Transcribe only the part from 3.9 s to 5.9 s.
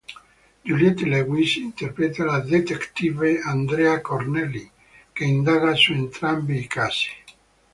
Cornell, che indaga